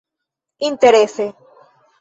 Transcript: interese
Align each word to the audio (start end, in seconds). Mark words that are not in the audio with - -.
interese 0.69 1.25